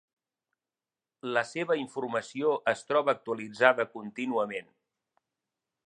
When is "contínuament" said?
3.99-4.77